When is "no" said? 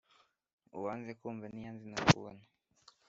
1.93-1.97